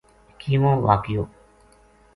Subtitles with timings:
[0.33, 1.23] اکیووں واقعو